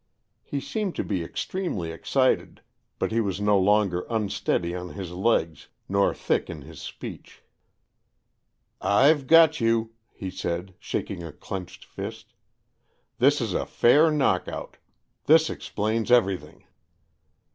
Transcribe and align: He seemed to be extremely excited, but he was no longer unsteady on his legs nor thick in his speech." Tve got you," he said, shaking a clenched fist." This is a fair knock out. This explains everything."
He 0.41 0.59
seemed 0.59 0.95
to 0.95 1.03
be 1.03 1.23
extremely 1.23 1.91
excited, 1.91 2.61
but 2.97 3.11
he 3.11 3.21
was 3.21 3.39
no 3.39 3.59
longer 3.59 4.07
unsteady 4.09 4.73
on 4.73 4.93
his 4.93 5.11
legs 5.11 5.67
nor 5.87 6.11
thick 6.11 6.49
in 6.49 6.63
his 6.63 6.81
speech." 6.81 7.43
Tve 8.81 9.27
got 9.27 9.59
you," 9.61 9.93
he 10.11 10.31
said, 10.31 10.73
shaking 10.79 11.21
a 11.21 11.31
clenched 11.31 11.85
fist." 11.85 12.33
This 13.19 13.41
is 13.41 13.53
a 13.53 13.67
fair 13.67 14.09
knock 14.09 14.47
out. 14.47 14.77
This 15.27 15.51
explains 15.51 16.09
everything." 16.11 16.65